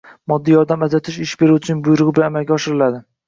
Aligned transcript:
moddiy 0.31 0.55
yordam 0.55 0.85
ajratish 0.87 1.19
ish 1.25 1.35
beruvchining 1.43 1.83
buyrug‘i 1.89 2.17
bilan 2.19 2.33
amalga 2.33 2.57
oshiriladi. 2.59 3.03
B 3.07 3.11